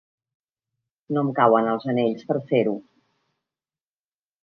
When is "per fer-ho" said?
2.33-2.77